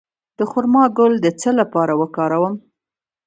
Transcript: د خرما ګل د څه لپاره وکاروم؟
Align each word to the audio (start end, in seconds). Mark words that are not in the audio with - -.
د 0.37 0.39
خرما 0.51 0.83
ګل 0.97 1.13
د 1.21 1.27
څه 1.39 1.49
لپاره 1.59 1.93
وکاروم؟ 2.01 2.53